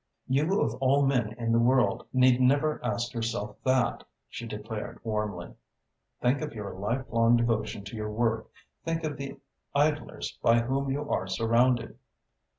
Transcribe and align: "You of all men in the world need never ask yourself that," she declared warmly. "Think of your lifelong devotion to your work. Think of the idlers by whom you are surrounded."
"You 0.25 0.59
of 0.63 0.73
all 0.81 1.05
men 1.05 1.33
in 1.33 1.51
the 1.51 1.59
world 1.59 2.07
need 2.11 2.41
never 2.41 2.83
ask 2.83 3.13
yourself 3.13 3.55
that," 3.63 4.03
she 4.29 4.47
declared 4.47 4.99
warmly. 5.05 5.53
"Think 6.19 6.41
of 6.41 6.55
your 6.55 6.73
lifelong 6.73 7.37
devotion 7.37 7.83
to 7.83 7.95
your 7.95 8.09
work. 8.09 8.49
Think 8.83 9.03
of 9.03 9.17
the 9.17 9.39
idlers 9.75 10.39
by 10.41 10.61
whom 10.61 10.89
you 10.89 11.07
are 11.07 11.27
surrounded." 11.27 11.99